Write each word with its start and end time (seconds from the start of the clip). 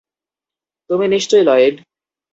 তুমি 0.89 1.05
নিশ্চয়ই 1.07 1.43
লয়েড। 1.43 1.75